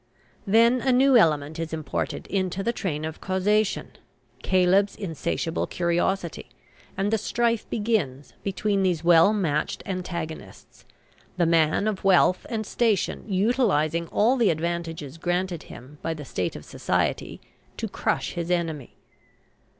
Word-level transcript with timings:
Then 0.47 0.81
a 0.81 0.91
new 0.91 1.15
element 1.15 1.59
is 1.59 1.73
imported 1.73 2.25
into 2.25 2.63
the 2.63 2.73
train 2.73 3.05
of 3.05 3.21
causation, 3.21 3.91
Caleb's 4.41 4.95
insatiable 4.95 5.67
curiosity, 5.67 6.49
and 6.97 7.13
the 7.13 7.19
strife 7.19 7.69
begins 7.69 8.33
between 8.41 8.81
these 8.81 9.03
well 9.03 9.31
matched 9.31 9.83
antagonists, 9.85 10.85
the 11.37 11.45
man 11.45 11.87
of 11.87 12.03
wealth 12.03 12.47
and 12.49 12.65
station 12.65 13.31
utilizing 13.31 14.07
all 14.07 14.37
the 14.37 14.49
advantages 14.49 15.19
granted 15.19 15.61
him 15.69 15.99
by 16.01 16.15
the 16.15 16.25
state 16.25 16.55
of 16.55 16.65
society 16.65 17.39
to 17.77 17.87
crush 17.87 18.31
his 18.31 18.49
enemy. 18.49 18.95